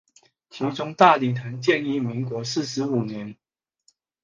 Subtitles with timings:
[0.49, 3.37] 其中大礼堂建于民国四十五年。